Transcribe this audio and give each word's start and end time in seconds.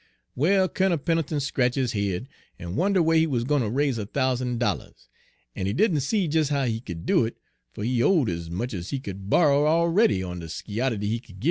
"Well, 0.35 0.67
Kunnel 0.67 0.97
Pen'leton 0.97 1.39
scratch' 1.39 1.77
'is 1.77 1.91
head, 1.91 2.27
en 2.57 2.75
wonder 2.75 3.03
whar 3.03 3.13
he 3.13 3.27
wuz 3.27 3.43
gwine 3.43 3.61
ter 3.61 3.69
raise 3.69 3.99
a 3.99 4.07
thousan' 4.07 4.57
dollahs; 4.57 5.07
en 5.55 5.67
he 5.67 5.73
didn' 5.73 5.99
see 5.99 6.27
des 6.27 6.45
how 6.45 6.65
he 6.65 6.79
could 6.79 7.05
do 7.05 7.23
it, 7.23 7.37
fer 7.73 7.83
he 7.83 8.01
owed 8.01 8.27
ez 8.27 8.49
much 8.49 8.73
ez 8.73 8.89
he 8.89 8.99
could 8.99 9.29
borry 9.29 9.55
a'ready 9.63 10.23
on 10.23 10.39
de 10.39 10.47
skyo'ity 10.47 11.03
he 11.03 11.19
could 11.19 11.37
gib. 11.37 11.39